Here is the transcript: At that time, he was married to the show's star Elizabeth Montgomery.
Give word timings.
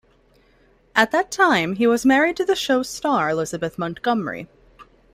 At 0.95 1.11
that 1.11 1.29
time, 1.29 1.75
he 1.75 1.85
was 1.85 2.07
married 2.07 2.35
to 2.37 2.43
the 2.43 2.55
show's 2.55 2.89
star 2.89 3.29
Elizabeth 3.29 3.77
Montgomery. 3.77 4.47